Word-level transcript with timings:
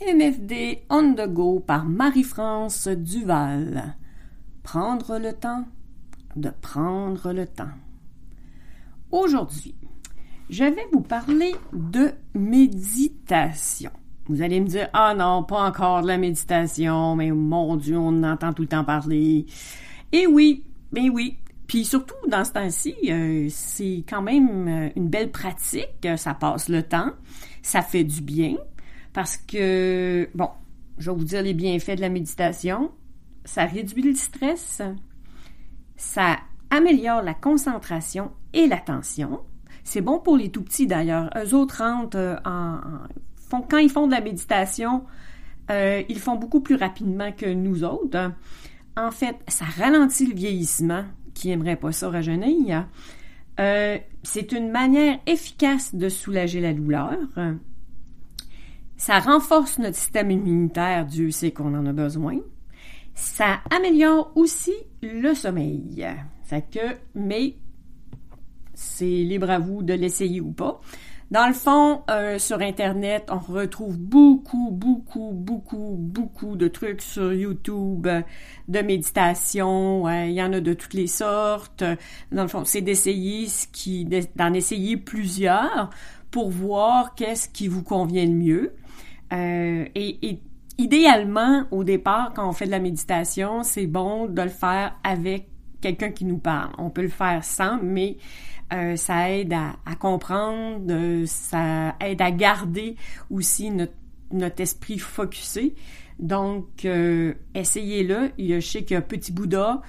MFD 0.00 0.82
on 0.90 1.14
the 1.14 1.26
go 1.26 1.58
par 1.58 1.86
Marie-France 1.86 2.88
Duval. 2.88 3.96
Prendre 4.62 5.18
le 5.18 5.32
temps 5.32 5.64
de 6.36 6.50
prendre 6.60 7.32
le 7.32 7.46
temps. 7.46 7.70
Aujourd'hui, 9.10 9.74
je 10.50 10.64
vais 10.64 10.86
vous 10.92 11.00
parler 11.00 11.54
de 11.72 12.12
méditation. 12.34 13.90
Vous 14.28 14.42
allez 14.42 14.60
me 14.60 14.66
dire, 14.66 14.88
ah 14.92 15.14
non, 15.14 15.44
pas 15.44 15.62
encore 15.66 16.02
de 16.02 16.08
la 16.08 16.18
méditation, 16.18 17.16
mais 17.16 17.30
mon 17.30 17.76
Dieu, 17.76 17.96
on 17.96 18.22
entend 18.22 18.52
tout 18.52 18.62
le 18.62 18.68
temps 18.68 18.84
parler. 18.84 19.46
Et 20.12 20.26
oui, 20.26 20.64
mais 20.92 21.08
oui. 21.08 21.38
Puis 21.66 21.86
surtout, 21.86 22.14
dans 22.28 22.44
ce 22.44 22.52
temps-ci, 22.52 22.94
euh, 23.08 23.46
c'est 23.50 24.04
quand 24.06 24.22
même 24.22 24.68
euh, 24.68 24.88
une 24.94 25.08
belle 25.08 25.30
pratique, 25.30 26.06
ça 26.16 26.34
passe 26.34 26.68
le 26.68 26.82
temps, 26.82 27.12
ça 27.62 27.82
fait 27.82 28.04
du 28.04 28.20
bien, 28.20 28.56
parce 29.16 29.38
que, 29.38 30.28
bon, 30.34 30.50
je 30.98 31.10
vais 31.10 31.16
vous 31.16 31.24
dire 31.24 31.40
les 31.40 31.54
bienfaits 31.54 31.96
de 31.96 32.02
la 32.02 32.10
méditation. 32.10 32.90
Ça 33.46 33.64
réduit 33.64 34.02
le 34.02 34.14
stress, 34.14 34.82
ça 35.96 36.36
améliore 36.68 37.22
la 37.22 37.32
concentration 37.32 38.30
et 38.52 38.66
l'attention. 38.66 39.40
C'est 39.84 40.02
bon 40.02 40.18
pour 40.18 40.36
les 40.36 40.50
tout 40.50 40.62
petits 40.62 40.86
d'ailleurs. 40.86 41.30
Eux 41.34 41.54
autres 41.54 41.78
rentrent 41.78 42.18
euh, 42.18 42.36
en, 42.44 42.78
font, 43.36 43.62
quand 43.62 43.78
ils 43.78 43.88
font 43.88 44.06
de 44.06 44.12
la 44.12 44.20
méditation, 44.20 45.04
euh, 45.70 46.02
ils 46.10 46.18
font 46.18 46.36
beaucoup 46.36 46.60
plus 46.60 46.74
rapidement 46.74 47.32
que 47.32 47.46
nous 47.46 47.84
autres. 47.84 48.32
En 48.98 49.10
fait, 49.12 49.36
ça 49.48 49.64
ralentit 49.64 50.26
le 50.26 50.34
vieillissement. 50.34 51.04
Qui 51.32 51.52
aimerait 51.52 51.76
pas 51.76 51.90
ça 51.90 52.10
rajeunir? 52.10 52.86
Euh, 53.60 53.96
c'est 54.22 54.52
une 54.52 54.70
manière 54.70 55.18
efficace 55.26 55.94
de 55.94 56.10
soulager 56.10 56.60
la 56.60 56.74
douleur. 56.74 57.16
Ça 58.96 59.18
renforce 59.18 59.78
notre 59.78 59.96
système 59.96 60.30
immunitaire, 60.30 61.06
Dieu 61.06 61.30
sait 61.30 61.50
qu'on 61.50 61.74
en 61.74 61.86
a 61.86 61.92
besoin. 61.92 62.38
Ça 63.14 63.60
améliore 63.70 64.32
aussi 64.34 64.74
le 65.02 65.34
sommeil. 65.34 66.06
Ça 66.44 66.60
que, 66.60 66.96
mais 67.14 67.56
c'est 68.74 69.04
libre 69.04 69.50
à 69.50 69.58
vous 69.58 69.82
de 69.82 69.94
l'essayer 69.94 70.40
ou 70.40 70.52
pas. 70.52 70.80
Dans 71.30 71.48
le 71.48 71.54
fond, 71.54 72.02
euh, 72.08 72.38
sur 72.38 72.60
Internet, 72.60 73.30
on 73.30 73.38
retrouve 73.38 73.98
beaucoup, 73.98 74.70
beaucoup, 74.70 75.32
beaucoup, 75.32 75.96
beaucoup 75.98 76.54
de 76.54 76.68
trucs 76.68 77.02
sur 77.02 77.32
YouTube 77.32 78.06
de 78.68 78.80
méditation. 78.80 80.08
il 80.08 80.32
y 80.32 80.42
en 80.42 80.52
a 80.52 80.60
de 80.60 80.72
toutes 80.72 80.94
les 80.94 81.08
sortes. 81.08 81.82
Dans 82.30 82.42
le 82.42 82.48
fond, 82.48 82.64
c'est 82.64 82.80
d'essayer 82.80 83.48
ce 83.48 83.66
qui, 83.66 84.06
d'en 84.36 84.52
essayer 84.52 84.96
plusieurs 84.96 85.90
pour 86.30 86.50
voir 86.50 87.16
qu'est-ce 87.16 87.48
qui 87.48 87.66
vous 87.66 87.82
convient 87.82 88.24
le 88.24 88.32
mieux. 88.32 88.72
Euh, 89.32 89.86
et, 89.94 90.40
idéalement, 90.78 91.64
au 91.70 91.84
départ, 91.84 92.32
quand 92.34 92.48
on 92.48 92.52
fait 92.52 92.66
de 92.66 92.70
la 92.70 92.78
méditation, 92.78 93.62
c'est 93.62 93.86
bon 93.86 94.26
de 94.26 94.42
le 94.42 94.48
faire 94.48 94.96
avec 95.02 95.48
quelqu'un 95.80 96.10
qui 96.10 96.24
nous 96.24 96.38
parle. 96.38 96.72
On 96.78 96.90
peut 96.90 97.02
le 97.02 97.08
faire 97.08 97.44
sans, 97.44 97.78
mais 97.82 98.16
euh, 98.72 98.96
ça 98.96 99.30
aide 99.30 99.52
à, 99.52 99.94
comprendre, 99.96 100.84
euh, 100.90 101.24
ça 101.26 101.94
aide 102.00 102.20
à 102.20 102.30
garder 102.30 102.96
aussi 103.30 103.70
notre, 103.70 103.94
notre 104.32 104.60
esprit 104.60 104.98
focusé. 104.98 105.74
Donc, 106.18 106.86
essayez-le. 107.54 108.30
Je 108.38 108.60
sais 108.60 108.84
qu'il 108.84 108.94
y 108.94 108.96
a 108.96 109.02
Petit 109.02 109.32
Bouddha 109.32 109.82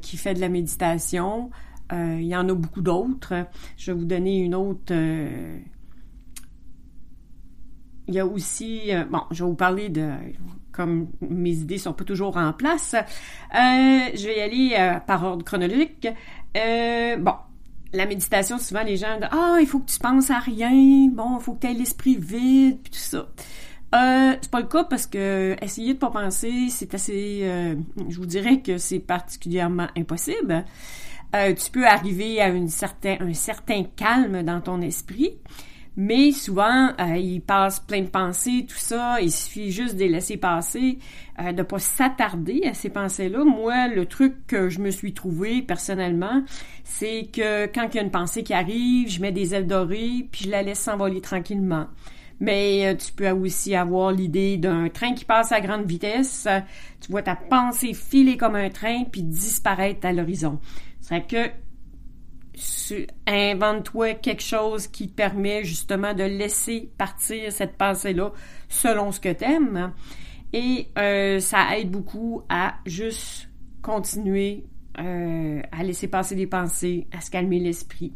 qui 0.00 0.16
fait 0.16 0.32
de 0.32 0.40
la 0.40 0.48
méditation. 0.48 1.50
il 1.92 2.24
y 2.24 2.34
en 2.34 2.48
a 2.48 2.54
beaucoup 2.54 2.80
d'autres. 2.80 3.46
Je 3.76 3.92
vais 3.92 3.98
vous 3.98 4.06
donner 4.06 4.38
une 4.38 4.54
autre 4.54 4.94
il 8.08 8.14
y 8.14 8.20
a 8.20 8.26
aussi, 8.26 8.94
euh, 8.94 9.04
bon, 9.04 9.20
je 9.30 9.44
vais 9.44 9.50
vous 9.50 9.56
parler 9.56 9.90
de, 9.90 10.10
comme 10.72 11.08
mes 11.20 11.50
idées 11.50 11.78
sont 11.78 11.92
pas 11.92 12.04
toujours 12.04 12.36
en 12.38 12.52
place, 12.54 12.94
euh, 12.94 13.00
je 13.54 14.26
vais 14.26 14.38
y 14.38 14.40
aller 14.40 14.76
euh, 14.78 14.98
par 15.00 15.22
ordre 15.24 15.44
chronologique. 15.44 16.08
bon, 16.54 17.34
la 17.92 18.06
méditation, 18.06 18.58
souvent 18.58 18.82
les 18.82 18.96
gens 18.96 19.16
disent 19.16 19.28
ah 19.30 19.58
il 19.60 19.66
faut 19.66 19.78
que 19.80 19.90
tu 19.90 19.98
penses 19.98 20.30
à 20.30 20.38
rien, 20.38 21.08
bon 21.12 21.38
il 21.38 21.42
faut 21.42 21.54
que 21.54 21.60
tu 21.60 21.66
aies 21.68 21.74
l'esprit 21.74 22.16
vide 22.16 22.78
puis 22.82 22.92
tout 22.92 22.98
ça. 22.98 23.28
C'est 23.92 24.50
pas 24.50 24.60
le 24.60 24.66
cas 24.66 24.84
parce 24.84 25.06
que 25.06 25.56
essayer 25.62 25.94
de 25.94 25.98
pas 25.98 26.10
penser, 26.10 26.68
c'est 26.70 26.92
assez, 26.94 27.40
je 28.08 28.16
vous 28.16 28.26
dirais 28.26 28.60
que 28.60 28.76
c'est 28.76 28.98
particulièrement 28.98 29.86
impossible. 29.96 30.64
tu 31.32 31.70
peux 31.72 31.86
arriver 31.86 32.40
à 32.40 32.48
une 32.48 32.68
certain, 32.68 33.16
un 33.20 33.32
certain 33.32 33.84
calme 33.96 34.42
dans 34.42 34.60
ton 34.60 34.82
esprit, 34.82 35.38
mais 36.00 36.30
souvent, 36.30 36.92
euh, 37.00 37.16
il 37.16 37.40
passe 37.40 37.80
plein 37.80 38.02
de 38.02 38.06
pensées, 38.06 38.64
tout 38.68 38.78
ça. 38.78 39.20
Il 39.20 39.32
suffit 39.32 39.72
juste 39.72 39.96
de 39.96 39.98
les 39.98 40.08
laisser 40.08 40.36
passer, 40.36 41.00
euh, 41.40 41.50
de 41.50 41.64
pas 41.64 41.80
s'attarder 41.80 42.62
à 42.70 42.72
ces 42.72 42.88
pensées-là. 42.88 43.42
Moi, 43.44 43.88
le 43.88 44.06
truc 44.06 44.46
que 44.46 44.68
je 44.68 44.78
me 44.78 44.92
suis 44.92 45.12
trouvé 45.12 45.60
personnellement, 45.60 46.44
c'est 46.84 47.28
que 47.32 47.66
quand 47.66 47.88
il 47.92 47.96
y 47.96 47.98
a 47.98 48.02
une 48.04 48.12
pensée 48.12 48.44
qui 48.44 48.54
arrive, 48.54 49.10
je 49.10 49.20
mets 49.20 49.32
des 49.32 49.56
ailes 49.56 49.66
dorées, 49.66 50.28
puis 50.30 50.44
je 50.44 50.50
la 50.50 50.62
laisse 50.62 50.78
s'envoler 50.78 51.20
tranquillement. 51.20 51.88
Mais 52.38 52.86
euh, 52.86 52.94
tu 52.94 53.12
peux 53.12 53.28
aussi 53.30 53.74
avoir 53.74 54.12
l'idée 54.12 54.56
d'un 54.56 54.90
train 54.90 55.14
qui 55.14 55.24
passe 55.24 55.50
à 55.50 55.60
grande 55.60 55.84
vitesse. 55.84 56.46
tu 57.00 57.10
vois 57.10 57.22
ta 57.22 57.34
pensée 57.34 57.92
filer 57.92 58.36
comme 58.36 58.54
un 58.54 58.70
train 58.70 59.02
puis 59.02 59.24
disparaître 59.24 60.06
à 60.06 60.12
l'horizon. 60.12 60.60
C'est 61.00 61.26
que 61.26 61.50
invente-toi 63.26 64.14
quelque 64.14 64.42
chose 64.42 64.86
qui 64.86 65.08
te 65.08 65.14
permet 65.14 65.64
justement 65.64 66.14
de 66.14 66.24
laisser 66.24 66.90
partir 66.98 67.52
cette 67.52 67.76
pensée-là 67.76 68.32
selon 68.68 69.12
ce 69.12 69.20
que 69.20 69.32
t'aimes. 69.32 69.92
Et 70.52 70.88
euh, 70.98 71.40
ça 71.40 71.78
aide 71.78 71.90
beaucoup 71.90 72.42
à 72.48 72.76
juste 72.86 73.48
continuer 73.82 74.64
euh, 74.98 75.62
à 75.70 75.84
laisser 75.84 76.08
passer 76.08 76.34
des 76.34 76.46
pensées, 76.46 77.06
à 77.12 77.20
se 77.20 77.30
calmer 77.30 77.60
l'esprit. 77.60 78.12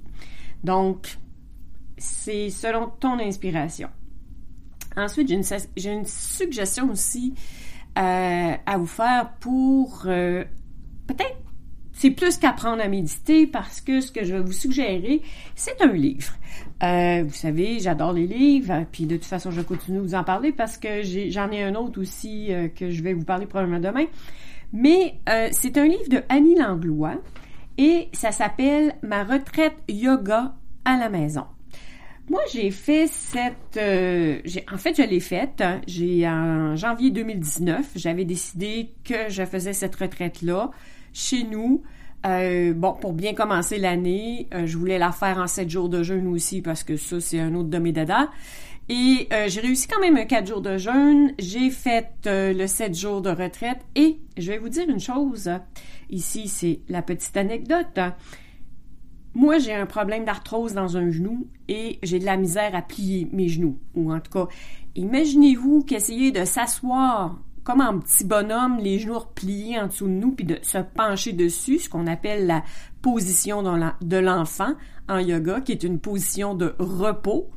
Donc, 0.64 1.18
c'est 1.98 2.50
selon 2.50 2.88
ton 2.88 3.18
inspiration. 3.20 3.88
Ensuite, 4.96 5.28
j'ai 5.76 5.92
une, 5.92 6.04
suggestion 6.04 6.90
aussi 6.90 7.34
euh, 7.98 8.54
à 8.66 8.76
vous 8.78 8.86
faire 8.86 9.32
pour 9.38 10.02
peut-être 10.02 11.36
c'est 11.92 12.10
plus 12.10 12.38
qu'apprendre 12.38 12.82
à 12.82 12.88
méditer 12.88 13.46
parce 13.46 13.80
que 13.80 14.00
ce 14.00 14.10
que 14.10 14.24
je 14.24 14.34
vais 14.34 14.40
vous 14.40 14.52
suggérer, 14.52 15.22
c'est 15.54 15.80
un 15.82 15.92
livre. 15.92 16.32
Euh, 16.82 17.22
vous 17.24 17.34
savez, 17.34 17.78
j'adore 17.78 18.12
les 18.12 18.26
livres, 18.26 18.84
puis 18.90 19.06
de 19.06 19.16
toute 19.16 19.26
façon, 19.26 19.50
je 19.50 19.60
continue 19.60 19.98
de 19.98 20.02
vous 20.02 20.14
en 20.14 20.24
parler 20.24 20.52
parce 20.52 20.78
que 20.78 21.02
j'en 21.30 21.50
ai, 21.50 21.62
un 21.62 21.74
autre 21.74 22.00
aussi 22.00 22.52
euh, 22.52 22.68
que 22.68 22.90
je 22.90 23.02
vais 23.02 23.12
vous 23.12 23.24
parler 23.24 23.46
probablement 23.46 23.80
demain. 23.80 24.06
Mais 24.72 25.16
euh, 25.28 25.48
c'est 25.52 25.76
un 25.76 25.86
livre 25.86 26.08
de 26.08 26.22
Annie 26.28 26.56
Langlois 26.56 27.16
et 27.78 28.08
ça 28.12 28.32
s'appelle 28.32 28.94
Ma 29.02 29.22
retraite 29.22 29.76
yoga 29.88 30.54
à 30.84 30.96
la 30.96 31.08
maison. 31.08 31.44
Moi, 32.30 32.40
j'ai 32.52 32.70
fait 32.70 33.06
cette... 33.08 33.76
en 33.76 34.78
fait, 34.78 34.96
je 34.96 35.02
l'ai 35.02 35.20
faite. 35.20 35.60
Hein. 35.60 35.80
J'ai 35.86 36.26
en 36.28 36.76
janvier 36.76 37.10
2019, 37.10 37.92
j'avais 37.96 38.24
décidé 38.24 38.90
que 39.04 39.28
je 39.28 39.44
faisais 39.44 39.72
cette 39.72 39.96
retraite-là 39.96 40.70
chez 41.12 41.44
nous. 41.44 41.82
Euh, 42.24 42.72
bon, 42.72 42.92
pour 42.92 43.12
bien 43.12 43.34
commencer 43.34 43.78
l'année, 43.78 44.48
euh, 44.54 44.66
je 44.66 44.78
voulais 44.78 44.98
la 44.98 45.10
faire 45.10 45.38
en 45.38 45.46
sept 45.46 45.68
jours 45.68 45.88
de 45.88 46.02
jeûne 46.02 46.28
aussi 46.28 46.62
parce 46.62 46.84
que 46.84 46.96
ça, 46.96 47.20
c'est 47.20 47.40
un 47.40 47.54
autre 47.54 47.68
de 47.68 47.78
mes. 47.78 47.92
Et 48.88 49.28
euh, 49.32 49.48
j'ai 49.48 49.60
réussi 49.60 49.88
quand 49.88 50.00
même 50.00 50.26
quatre 50.26 50.46
jours 50.46 50.60
de 50.60 50.76
jeûne. 50.76 51.32
J'ai 51.38 51.70
fait 51.70 52.08
le 52.24 52.66
sept 52.66 52.96
jours 52.96 53.22
de 53.22 53.30
retraite. 53.30 53.78
Et 53.96 54.18
je 54.36 54.52
vais 54.52 54.58
vous 54.58 54.68
dire 54.68 54.88
une 54.88 55.00
chose. 55.00 55.50
Ici, 56.10 56.48
c'est 56.48 56.80
la 56.88 57.02
petite 57.02 57.36
anecdote. 57.36 57.98
Moi, 59.34 59.58
j'ai 59.58 59.72
un 59.74 59.86
problème 59.86 60.24
d'arthrose 60.24 60.74
dans 60.74 60.96
un 60.96 61.10
genou 61.10 61.46
et 61.68 61.98
j'ai 62.02 62.18
de 62.18 62.24
la 62.24 62.36
misère 62.36 62.74
à 62.74 62.82
plier 62.82 63.28
mes 63.32 63.48
genoux. 63.48 63.78
Ou 63.94 64.12
en 64.12 64.20
tout 64.20 64.30
cas, 64.30 64.48
imaginez-vous 64.94 65.84
qu'essayer 65.84 66.32
de 66.32 66.44
s'asseoir 66.44 67.38
comme 67.64 67.80
un 67.80 67.98
petit 67.98 68.24
bonhomme, 68.24 68.78
les 68.78 68.98
genoux 68.98 69.18
repliés 69.18 69.78
en 69.78 69.86
dessous 69.86 70.06
de 70.06 70.12
nous, 70.12 70.32
puis 70.32 70.44
de 70.44 70.58
se 70.62 70.78
pencher 70.78 71.32
dessus, 71.32 71.78
ce 71.78 71.88
qu'on 71.88 72.06
appelle 72.06 72.46
la 72.46 72.64
position 73.02 73.62
de 73.62 74.16
l'enfant 74.16 74.74
en 75.08 75.18
yoga, 75.18 75.60
qui 75.60 75.72
est 75.72 75.84
une 75.84 75.98
position 75.98 76.54
de 76.54 76.74
repos. 76.78 77.50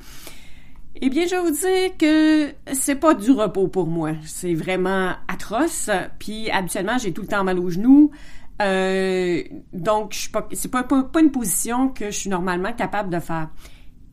Eh 1.01 1.09
bien, 1.09 1.25
je 1.25 1.31
vais 1.31 1.41
vous 1.41 1.51
dire 1.51 1.97
que 1.97 2.53
c'est 2.73 2.95
pas 2.95 3.15
du 3.15 3.31
repos 3.31 3.67
pour 3.67 3.87
moi. 3.87 4.11
C'est 4.23 4.53
vraiment 4.53 5.13
atroce. 5.27 5.89
Puis 6.19 6.49
habituellement, 6.51 6.97
j'ai 6.97 7.11
tout 7.11 7.21
le 7.21 7.27
temps 7.27 7.43
mal 7.43 7.59
aux 7.59 7.69
genoux. 7.69 8.11
Euh, 8.61 9.43
donc, 9.73 10.13
je 10.13 10.29
pas, 10.29 10.47
c'est 10.53 10.71
pas, 10.71 10.85
une 11.19 11.31
position 11.31 11.89
que 11.89 12.05
je 12.05 12.17
suis 12.17 12.29
normalement 12.29 12.73
capable 12.73 13.09
de 13.09 13.19
faire. 13.19 13.49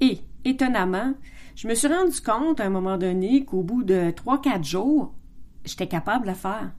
Et, 0.00 0.18
étonnamment, 0.44 1.14
je 1.54 1.68
me 1.68 1.74
suis 1.74 1.88
rendu 1.88 2.20
compte 2.20 2.60
à 2.60 2.64
un 2.64 2.70
moment 2.70 2.98
donné 2.98 3.44
qu'au 3.44 3.62
bout 3.62 3.84
de 3.84 4.10
3-4 4.10 4.64
jours, 4.64 5.14
j'étais 5.64 5.86
capable 5.86 6.26
de 6.26 6.34
faire. 6.34 6.72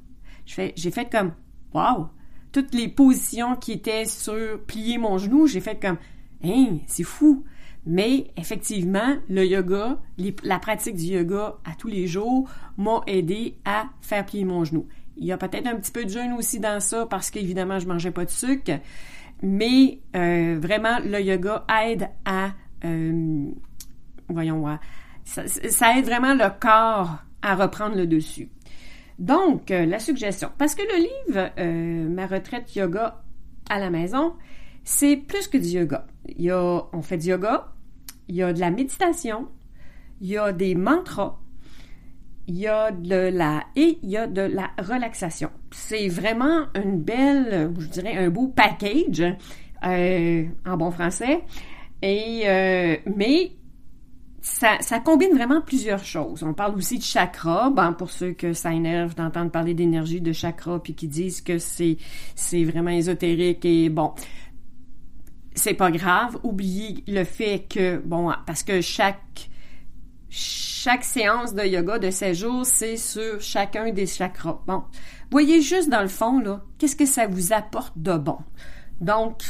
J'ai 0.45 0.91
fait 0.91 1.09
comme, 1.09 1.33
wow! 1.73 2.09
Toutes 2.51 2.73
les 2.73 2.87
positions 2.87 3.55
qui 3.55 3.71
étaient 3.71 4.05
sur 4.05 4.61
plier 4.67 4.97
mon 4.97 5.17
genou, 5.17 5.47
j'ai 5.47 5.61
fait 5.61 5.79
comme, 5.79 5.97
hein, 6.43 6.77
c'est 6.87 7.03
fou! 7.03 7.45
Mais 7.85 8.31
effectivement, 8.37 9.17
le 9.29 9.45
yoga, 9.45 9.99
la 10.43 10.59
pratique 10.59 10.95
du 10.95 11.05
yoga 11.05 11.57
à 11.65 11.75
tous 11.77 11.89
les 11.89 12.07
jours 12.07 12.49
m'a 12.77 13.01
aidé 13.07 13.57
à 13.65 13.87
faire 14.01 14.25
plier 14.25 14.45
mon 14.45 14.63
genou. 14.63 14.87
Il 15.17 15.25
y 15.25 15.31
a 15.31 15.37
peut-être 15.37 15.67
un 15.67 15.75
petit 15.75 15.91
peu 15.91 16.05
de 16.05 16.09
jeûne 16.09 16.33
aussi 16.33 16.59
dans 16.59 16.79
ça 16.79 17.05
parce 17.05 17.29
qu'évidemment, 17.29 17.79
je 17.79 17.87
mangeais 17.87 18.11
pas 18.11 18.25
de 18.25 18.31
sucre. 18.31 18.79
Mais 19.41 19.99
euh, 20.15 20.57
vraiment, 20.59 20.99
le 21.03 21.21
yoga 21.21 21.65
aide 21.83 22.09
à, 22.25 22.51
euh, 22.85 23.51
voyons, 24.29 24.65
ça, 25.25 25.47
ça, 25.47 25.97
aide 25.97 26.05
vraiment 26.05 26.33
le 26.33 26.49
corps 26.59 27.17
à 27.41 27.55
reprendre 27.55 27.95
le 27.95 28.07
dessus. 28.07 28.49
Donc, 29.19 29.69
euh, 29.69 29.85
la 29.85 29.99
suggestion, 29.99 30.49
parce 30.57 30.75
que 30.75 30.81
le 30.81 30.97
livre 30.97 32.09
Ma 32.09 32.25
retraite 32.25 32.73
yoga 32.75 33.21
à 33.69 33.79
la 33.79 33.89
maison, 33.89 34.33
c'est 34.85 35.17
plus 35.17 35.47
que 35.47 35.57
du 35.57 35.67
yoga. 35.67 36.07
Il 36.27 36.43
y 36.43 36.51
a, 36.51 36.85
on 36.93 37.01
fait 37.01 37.17
du 37.17 37.27
yoga, 37.27 37.73
il 38.29 38.35
y 38.35 38.43
a 38.43 38.53
de 38.53 38.59
la 38.59 38.71
méditation, 38.71 39.49
il 40.21 40.29
y 40.29 40.37
a 40.37 40.53
des 40.53 40.73
mantras, 40.73 41.39
il 42.47 42.57
y 42.57 42.67
a 42.67 42.91
de 42.91 43.15
la 43.15 43.63
et 43.75 43.99
il 44.03 44.09
y 44.09 44.17
a 44.17 44.27
de 44.27 44.41
la 44.41 44.71
relaxation. 44.77 45.49
C'est 45.71 46.07
vraiment 46.07 46.65
une 46.75 47.01
belle, 47.01 47.71
je 47.77 47.87
dirais 47.87 48.17
un 48.17 48.29
beau 48.29 48.47
package 48.47 49.23
euh, 49.85 50.45
en 50.65 50.77
bon 50.77 50.91
français. 50.91 51.41
Et 52.01 52.43
euh, 52.45 52.97
mais 53.15 53.51
ça, 54.41 54.75
ça, 54.81 54.99
combine 54.99 55.33
vraiment 55.33 55.61
plusieurs 55.61 56.03
choses. 56.03 56.43
On 56.43 56.53
parle 56.53 56.75
aussi 56.75 56.97
de 56.97 57.03
chakra, 57.03 57.69
ben 57.69 57.93
pour 57.93 58.11
ceux 58.11 58.33
que 58.33 58.51
ça 58.51 58.73
énerve 58.73 59.15
d'entendre 59.15 59.51
parler 59.51 59.73
d'énergie 59.73 60.19
de 60.19 60.33
chakra 60.33 60.83
puis 60.83 60.95
qui 60.95 61.07
disent 61.07 61.41
que 61.41 61.57
c'est 61.59 61.97
c'est 62.35 62.65
vraiment 62.65 62.91
ésotérique 62.91 63.63
et 63.63 63.87
bon 63.87 64.13
c'est 65.55 65.73
pas 65.73 65.91
grave. 65.91 66.37
Oubliez 66.43 67.03
le 67.07 67.23
fait 67.23 67.65
que, 67.69 67.97
bon, 67.97 68.31
parce 68.45 68.63
que 68.63 68.81
chaque, 68.81 69.49
chaque 70.35 71.03
séance 71.03 71.53
de 71.53 71.63
yoga 71.63 71.99
de 71.99 72.09
16 72.09 72.37
jours, 72.37 72.65
c'est 72.65 72.97
sur 72.97 73.39
chacun 73.39 73.91
des 73.91 74.07
chakras. 74.07 74.61
Bon. 74.65 74.83
Voyez 75.29 75.61
juste 75.61 75.89
dans 75.89 76.01
le 76.01 76.07
fond, 76.07 76.39
là, 76.39 76.63
qu'est-ce 76.79 76.95
que 76.95 77.05
ça 77.05 77.27
vous 77.27 77.53
apporte 77.53 77.93
de 77.97 78.17
bon? 78.17 78.39
Donc, 78.99 79.43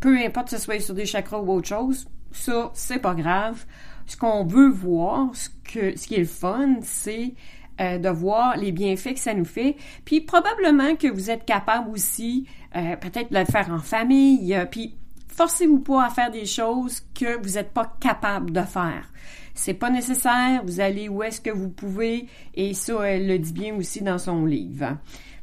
peu 0.00 0.18
importe 0.18 0.50
que 0.50 0.56
ce 0.56 0.62
soit 0.62 0.80
sur 0.80 0.94
des 0.94 1.06
chakras 1.06 1.38
ou 1.38 1.52
autre 1.52 1.68
chose, 1.68 2.08
ça, 2.32 2.72
c'est 2.74 2.98
pas 2.98 3.14
grave. 3.14 3.64
Ce 4.06 4.16
qu'on 4.16 4.44
veut 4.44 4.68
voir, 4.68 5.30
ce, 5.32 5.48
qui 5.62 5.78
est 6.14 6.18
le 6.18 6.24
fun, 6.24 6.78
c'est 6.82 7.34
euh, 7.80 7.98
de 7.98 8.08
voir 8.08 8.56
les 8.56 8.72
bienfaits 8.72 9.14
que 9.14 9.20
ça 9.20 9.32
nous 9.32 9.44
fait. 9.44 9.76
Puis 10.04 10.22
probablement 10.22 10.96
que 10.96 11.06
vous 11.06 11.30
êtes 11.30 11.44
capable 11.44 11.88
aussi, 11.90 12.48
euh, 12.74 12.96
peut-être 12.96 13.32
de 13.32 13.38
le 13.38 13.44
faire 13.44 13.70
en 13.70 13.78
famille. 13.78 14.52
Euh, 14.56 14.66
puis 14.66 14.96
forcez-vous 15.28 15.80
pas 15.80 16.06
à 16.06 16.10
faire 16.10 16.30
des 16.30 16.46
choses 16.46 17.02
que 17.14 17.40
vous 17.42 17.54
n'êtes 17.54 17.72
pas 17.72 17.96
capable 18.00 18.52
de 18.52 18.62
faire. 18.62 19.10
C'est 19.54 19.74
pas 19.74 19.90
nécessaire, 19.90 20.62
vous 20.64 20.80
allez 20.80 21.08
où 21.08 21.22
est-ce 21.22 21.40
que 21.40 21.50
vous 21.50 21.70
pouvez, 21.70 22.26
et 22.54 22.74
ça, 22.74 23.02
elle 23.02 23.26
le 23.26 23.38
dit 23.38 23.52
bien 23.52 23.74
aussi 23.74 24.02
dans 24.02 24.18
son 24.18 24.44
livre. 24.44 24.98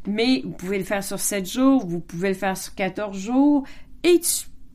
Mais 0.08 0.42
vous 0.44 0.52
pouvez 0.52 0.78
le 0.78 0.84
faire 0.84 1.04
sur 1.04 1.20
7 1.20 1.50
jours, 1.50 1.86
vous 1.86 2.00
pouvez 2.00 2.30
le 2.30 2.36
faire 2.36 2.56
sur 2.56 2.76
14 2.76 3.18
jours, 3.18 3.64
et 4.04 4.20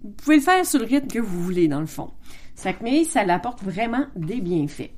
vous 0.03 0.11
pouvez 0.11 0.37
le 0.37 0.43
faire 0.43 0.67
sur 0.67 0.81
le 0.81 0.87
rythme 0.87 1.09
que 1.09 1.19
vous 1.21 1.43
voulez, 1.43 1.69
dans 1.69 1.81
le 1.81 1.87
fond. 1.87 2.11
Ça, 2.55 2.73
mais 2.83 3.05
ça 3.05 3.25
l'apporte 3.25 3.63
vraiment 3.63 4.07
des 4.17 4.41
bienfaits. 4.41 4.91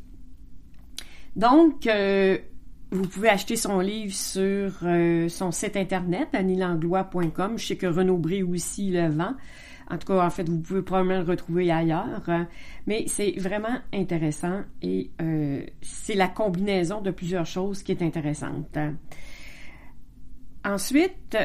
Donc, 1.37 1.87
euh, 1.87 2.39
vous 2.91 3.07
pouvez 3.07 3.29
acheter 3.29 3.57
son 3.57 3.81
livre 3.81 4.15
sur 4.15 4.73
euh, 4.83 5.29
son 5.29 5.53
site 5.53 5.77
internet, 5.77 6.29
anilanglois.com. 6.33 7.59
Je 7.59 7.67
sais 7.67 7.77
que 7.77 7.87
Renaud 7.87 8.17
Bré 8.19 8.43
aussi 8.43 8.91
le 8.91 9.09
vend. 9.09 9.35
En 9.91 9.99
tout 9.99 10.07
cas, 10.07 10.25
en 10.25 10.31
fait, 10.31 10.49
vous 10.49 10.61
pouvez 10.61 10.83
probablement 10.83 11.19
le 11.19 11.25
retrouver 11.25 11.71
ailleurs. 11.71 12.31
Mais 12.87 13.05
c'est 13.09 13.33
vraiment 13.39 13.79
intéressant 13.93 14.63
et 14.83 15.11
euh, 15.21 15.63
c'est 15.83 16.15
la 16.15 16.29
combinaison 16.29 17.01
de 17.01 17.11
plusieurs 17.11 17.47
choses 17.47 17.83
qui 17.83 17.93
est 17.93 18.03
intéressante. 18.03 18.79
Ensuite, 20.65 21.37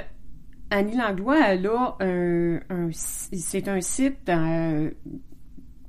Annie 0.69 0.97
Langlois, 0.97 1.39
elle 1.47 1.67
a 1.67 1.97
un, 1.99 2.89
c'est 2.91 3.67
un 3.67 3.81
site 3.81 4.29
euh, 4.29 4.91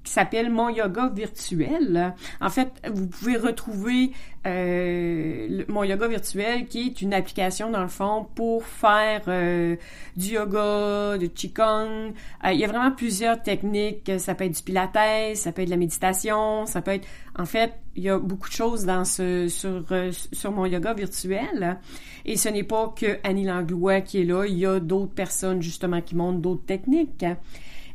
qui 0.07 0.13
s'appelle 0.13 0.51
Mon 0.51 0.69
Yoga 0.69 1.11
Virtuel. 1.13 2.15
En 2.41 2.49
fait, 2.49 2.71
vous 2.89 3.09
pouvez 3.09 3.37
retrouver 3.37 4.13
euh, 4.47 5.65
Mon 5.67 5.83
Yoga 5.83 6.07
Virtuel, 6.07 6.67
qui 6.67 6.87
est 6.87 7.03
une 7.03 7.13
application, 7.13 7.71
dans 7.71 7.83
le 7.83 7.89
fond, 7.89 8.25
pour 8.37 8.65
faire 8.65 9.23
euh, 9.27 9.75
du 10.17 10.35
yoga, 10.35 11.19
du 11.19 11.29
qigong. 11.29 12.13
Euh, 12.45 12.53
il 12.53 12.61
y 12.61 12.65
a 12.65 12.69
vraiment 12.69 12.93
plusieurs 12.93 13.43
techniques. 13.43 14.13
Ça 14.19 14.37
peut 14.37 14.45
être 14.45 14.57
du 14.57 14.63
pilates, 14.63 15.35
ça 15.35 15.51
peut 15.51 15.63
être 15.63 15.69
de 15.69 15.73
la 15.73 15.77
méditation, 15.77 16.67
ça 16.67 16.81
peut 16.83 16.93
être... 16.93 17.09
En 17.37 17.45
fait, 17.45 17.75
il 17.97 18.05
y 18.05 18.09
a 18.09 18.19
beaucoup 18.19 18.49
de 18.49 18.55
choses 18.55 18.87
dans 18.87 19.05
ce 19.05 19.49
sur, 19.49 19.85
sur 20.33 20.53
Mon 20.53 20.67
Yoga 20.67 20.95
Virtuel. 20.95 21.81
Et 22.25 22.37
ce 22.37 22.49
n'est 22.49 22.63
pas 22.63 22.95
que 22.97 23.19
Annie 23.25 23.45
Langlois 23.45 24.03
qui 24.03 24.21
est 24.21 24.25
là. 24.25 24.45
Il 24.47 24.57
y 24.57 24.67
a 24.67 24.79
d'autres 24.79 25.15
personnes, 25.15 25.61
justement, 25.61 26.01
qui 26.01 26.15
montrent 26.15 26.39
d'autres 26.39 26.65
techniques. 26.65 27.25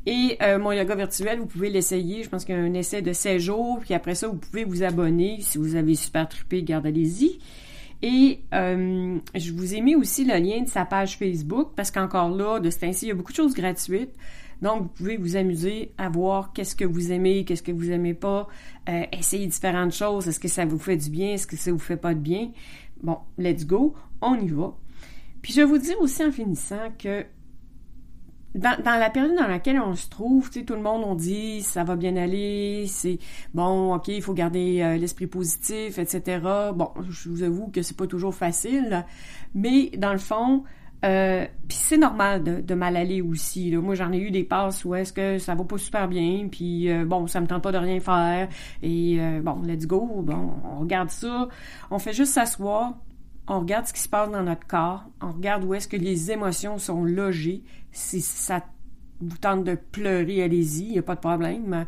Et 0.05 0.37
euh, 0.41 0.57
mon 0.57 0.71
yoga 0.71 0.95
virtuel, 0.95 1.39
vous 1.39 1.45
pouvez 1.45 1.69
l'essayer. 1.69 2.23
Je 2.23 2.29
pense 2.29 2.43
qu'il 2.43 2.55
y 2.55 2.57
a 2.57 2.61
un 2.61 2.73
essai 2.73 3.01
de 3.01 3.13
16 3.13 3.41
jours. 3.41 3.79
Puis 3.81 3.93
après 3.93 4.15
ça, 4.15 4.27
vous 4.27 4.37
pouvez 4.37 4.63
vous 4.63 4.83
abonner. 4.83 5.37
Si 5.41 5.57
vous 5.57 5.75
avez 5.75 5.95
super 5.95 6.27
trippé, 6.27 6.63
garde 6.63 6.87
allez-y. 6.87 7.39
Et 8.01 8.39
euh, 8.53 9.19
je 9.35 9.51
vous 9.51 9.75
ai 9.75 9.81
mis 9.81 9.95
aussi 9.95 10.25
le 10.25 10.35
lien 10.37 10.61
de 10.61 10.67
sa 10.67 10.85
page 10.85 11.17
Facebook 11.17 11.73
parce 11.75 11.91
qu'encore 11.91 12.29
là, 12.29 12.59
de 12.59 12.69
ce 12.71 12.83
ainsi, 12.83 13.05
il 13.05 13.09
y 13.09 13.11
a 13.11 13.15
beaucoup 13.15 13.31
de 13.31 13.37
choses 13.37 13.53
gratuites. 13.53 14.15
Donc, 14.61 14.83
vous 14.83 14.89
pouvez 14.89 15.17
vous 15.17 15.35
amuser 15.35 15.91
à 15.97 16.09
voir 16.09 16.53
qu'est-ce 16.53 16.75
que 16.75 16.85
vous 16.85 17.11
aimez, 17.11 17.45
qu'est-ce 17.45 17.63
que 17.63 17.71
vous 17.71 17.91
aimez 17.91 18.13
pas, 18.13 18.47
euh, 18.89 19.03
essayer 19.11 19.47
différentes 19.47 19.93
choses. 19.93 20.27
Est-ce 20.27 20.39
que 20.39 20.47
ça 20.47 20.65
vous 20.65 20.77
fait 20.77 20.97
du 20.97 21.09
bien, 21.09 21.33
est-ce 21.33 21.47
que 21.47 21.57
ça 21.57 21.71
vous 21.71 21.79
fait 21.79 21.97
pas 21.97 22.13
de 22.13 22.19
bien? 22.19 22.51
Bon, 23.01 23.17
let's 23.39 23.65
go, 23.65 23.95
on 24.21 24.35
y 24.35 24.49
va. 24.49 24.75
Puis 25.41 25.53
je 25.53 25.61
vous 25.61 25.79
dire 25.79 25.99
aussi 25.99 26.23
en 26.23 26.31
finissant 26.31 26.91
que 26.99 27.25
dans, 28.55 28.81
dans, 28.83 28.97
la 28.97 29.09
période 29.09 29.35
dans 29.35 29.47
laquelle 29.47 29.79
on 29.79 29.95
se 29.95 30.09
trouve, 30.09 30.49
tu 30.49 30.59
sais, 30.59 30.65
tout 30.65 30.75
le 30.75 30.81
monde 30.81 31.03
on 31.05 31.15
dit 31.15 31.61
ça 31.61 31.83
va 31.83 31.95
bien 31.95 32.15
aller, 32.17 32.85
c'est 32.87 33.19
bon, 33.53 33.95
ok, 33.95 34.09
il 34.09 34.21
faut 34.21 34.33
garder 34.33 34.81
euh, 34.81 34.97
l'esprit 34.97 35.27
positif, 35.27 35.97
etc. 35.97 36.39
Bon, 36.75 36.89
je 37.09 37.29
vous 37.29 37.43
avoue 37.43 37.67
que 37.67 37.81
c'est 37.81 37.97
pas 37.97 38.07
toujours 38.07 38.35
facile, 38.35 39.05
mais 39.53 39.91
dans 39.97 40.11
le 40.11 40.19
fond, 40.19 40.63
euh, 41.03 41.45
puis 41.67 41.77
c'est 41.77 41.97
normal 41.97 42.43
de, 42.43 42.61
de, 42.61 42.73
mal 42.75 42.95
aller 42.95 43.21
aussi. 43.21 43.71
Là. 43.71 43.81
Moi, 43.81 43.95
j'en 43.95 44.11
ai 44.11 44.19
eu 44.19 44.29
des 44.29 44.43
passes 44.43 44.85
où 44.85 44.93
est-ce 44.93 45.11
que 45.13 45.39
ça 45.39 45.55
va 45.55 45.63
pas 45.63 45.77
super 45.77 46.07
bien, 46.07 46.47
puis 46.51 46.91
euh, 46.91 47.05
bon, 47.05 47.27
ça 47.27 47.41
me 47.41 47.47
tente 47.47 47.63
pas 47.63 47.71
de 47.71 47.77
rien 47.77 47.99
faire, 47.99 48.49
et 48.83 49.17
bon, 49.41 49.61
let's 49.63 49.87
go, 49.87 50.21
bon, 50.21 50.51
on 50.69 50.79
regarde 50.81 51.09
ça, 51.09 51.47
on 51.89 51.99
fait 51.99 52.13
juste 52.13 52.33
s'asseoir, 52.33 52.95
on 53.47 53.59
regarde 53.59 53.87
ce 53.87 53.93
qui 53.93 54.01
se 54.01 54.09
passe 54.09 54.31
dans 54.31 54.43
notre 54.43 54.65
corps, 54.67 55.03
on 55.21 55.31
regarde 55.31 55.63
où 55.63 55.73
est-ce 55.73 55.87
que 55.87 55.97
les 55.97 56.31
émotions 56.31 56.77
sont 56.77 57.03
logées. 57.03 57.63
Si 57.91 58.21
ça 58.21 58.63
vous 59.19 59.37
tente 59.37 59.63
de 59.63 59.75
pleurer, 59.75 60.43
allez-y, 60.43 60.83
il 60.83 60.91
n'y 60.91 60.99
a 60.99 61.03
pas 61.03 61.15
de 61.15 61.19
problème. 61.19 61.85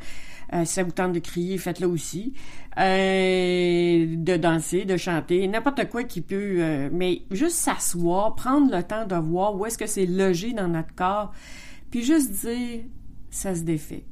Euh, 0.53 0.65
si 0.65 0.73
ça 0.73 0.83
vous 0.83 0.91
tente 0.91 1.13
de 1.13 1.19
crier, 1.19 1.57
faites-le 1.57 1.87
aussi. 1.87 2.33
Euh, 2.77 4.15
de 4.17 4.37
danser, 4.37 4.85
de 4.85 4.97
chanter, 4.97 5.47
n'importe 5.47 5.89
quoi 5.89 6.03
qui 6.03 6.21
peut... 6.21 6.57
Euh, 6.59 6.89
mais 6.91 7.23
juste 7.31 7.57
s'asseoir, 7.57 8.35
prendre 8.35 8.75
le 8.75 8.83
temps 8.83 9.05
de 9.05 9.15
voir 9.15 9.55
où 9.55 9.65
est-ce 9.65 9.77
que 9.77 9.87
c'est 9.87 10.05
logé 10.05 10.53
dans 10.53 10.67
notre 10.67 10.93
corps, 10.95 11.31
puis 11.89 12.03
juste 12.03 12.31
dire, 12.31 12.81
ça 13.29 13.55
se 13.55 13.61
défait 13.61 14.05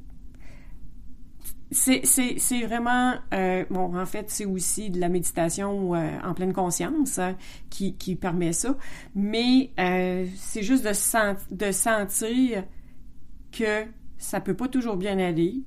c'est 1.72 2.62
vraiment 2.66 3.14
euh, 3.32 3.64
bon 3.70 3.96
en 3.96 4.06
fait 4.06 4.26
c'est 4.28 4.44
aussi 4.44 4.90
de 4.90 5.00
la 5.00 5.08
méditation 5.08 5.94
euh, 5.94 6.18
en 6.22 6.34
pleine 6.34 6.52
conscience 6.52 7.18
hein, 7.18 7.36
qui, 7.70 7.96
qui 7.96 8.14
permet 8.14 8.52
ça 8.52 8.76
mais 9.14 9.70
euh, 9.78 10.26
c'est 10.36 10.62
juste 10.62 10.84
de, 10.84 11.54
de 11.54 11.72
sentir 11.72 12.64
que 13.52 13.84
ça 14.18 14.40
peut 14.40 14.54
pas 14.54 14.68
toujours 14.68 14.96
bien 14.96 15.18
aller 15.18 15.62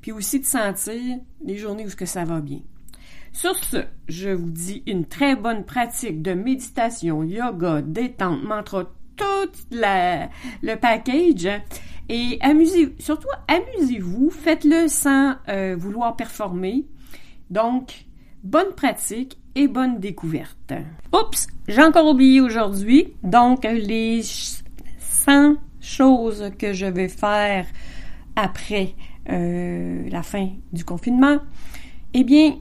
puis 0.00 0.12
aussi 0.12 0.40
de 0.40 0.46
sentir 0.46 1.18
les 1.44 1.58
journées 1.58 1.84
où 1.84 1.90
ce 1.90 1.96
que 1.96 2.06
ça 2.06 2.24
va 2.24 2.40
bien 2.40 2.60
sur 3.32 3.56
ce, 3.64 3.78
je 4.08 4.28
vous 4.28 4.50
dis 4.50 4.82
une 4.86 5.06
très 5.06 5.36
bonne 5.36 5.64
pratique 5.64 6.20
de 6.20 6.34
méditation, 6.34 7.24
yoga, 7.24 7.80
détente, 7.80 8.42
mantra, 8.42 8.84
tout 9.16 9.50
la, 9.70 10.28
le 10.62 10.74
package. 10.76 11.48
Et 12.14 12.36
amusez, 12.42 12.94
surtout 12.98 13.28
amusez-vous, 13.48 14.28
faites-le 14.28 14.86
sans 14.86 15.36
euh, 15.48 15.74
vouloir 15.78 16.14
performer. 16.14 16.84
Donc, 17.48 18.04
bonne 18.44 18.74
pratique 18.76 19.38
et 19.54 19.66
bonne 19.66 19.98
découverte. 19.98 20.74
Oups, 21.14 21.46
j'ai 21.68 21.82
encore 21.82 22.06
oublié 22.06 22.42
aujourd'hui. 22.42 23.14
Donc, 23.22 23.64
les 23.64 24.20
100 24.98 25.54
choses 25.80 26.50
que 26.58 26.74
je 26.74 26.84
vais 26.84 27.08
faire 27.08 27.64
après 28.36 28.94
euh, 29.30 30.06
la 30.10 30.22
fin 30.22 30.50
du 30.70 30.84
confinement. 30.84 31.38
Eh 32.12 32.24
bien, 32.24 32.56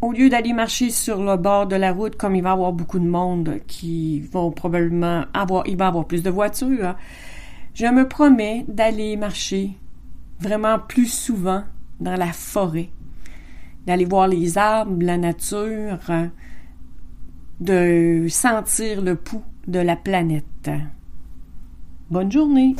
au 0.00 0.12
lieu 0.12 0.30
d'aller 0.30 0.54
marcher 0.54 0.88
sur 0.88 1.22
le 1.22 1.36
bord 1.36 1.66
de 1.66 1.76
la 1.76 1.92
route, 1.92 2.16
comme 2.16 2.34
il 2.34 2.42
va 2.42 2.48
y 2.48 2.52
avoir 2.52 2.72
beaucoup 2.72 2.98
de 2.98 3.08
monde 3.08 3.58
qui 3.66 4.20
vont 4.20 4.50
probablement 4.50 5.26
avoir, 5.34 5.66
il 5.66 5.76
va 5.76 5.84
y 5.84 5.88
avoir 5.88 6.06
plus 6.06 6.22
de 6.22 6.30
voitures, 6.30 6.94
je 7.74 7.86
me 7.86 8.06
promets 8.08 8.64
d'aller 8.68 9.16
marcher 9.16 9.72
vraiment 10.40 10.78
plus 10.78 11.06
souvent 11.06 11.64
dans 12.00 12.16
la 12.16 12.32
forêt, 12.32 12.90
d'aller 13.86 14.04
voir 14.04 14.28
les 14.28 14.58
arbres, 14.58 15.02
la 15.02 15.18
nature, 15.18 15.98
de 17.60 18.26
sentir 18.28 19.02
le 19.02 19.16
pouls 19.16 19.44
de 19.66 19.78
la 19.78 19.96
planète. 19.96 20.70
Bonne 22.10 22.32
journée! 22.32 22.74